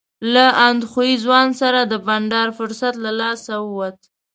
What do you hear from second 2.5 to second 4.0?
فرصت له لاسه ووت.